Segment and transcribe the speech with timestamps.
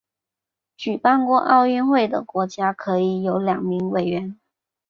[0.77, 4.35] 举办过奥运会的国家可以有两名委员。